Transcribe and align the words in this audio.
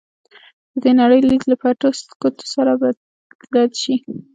د 0.73 0.75
دې 0.83 0.91
نړۍ 1.01 1.21
لید 1.29 1.43
له 1.49 1.55
پټو 1.61 1.89
ګوټونو 2.21 2.45
سره 2.53 2.71
بلد 3.51 3.71
شي. 3.81 3.95